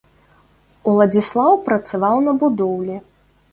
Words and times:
Уладзіслаў 0.91 1.53
працаваў 1.69 2.25
на 2.31 2.35
будоўлі. 2.43 3.01